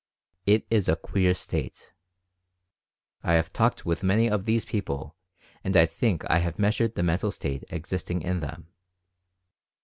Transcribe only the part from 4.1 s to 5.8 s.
of these people and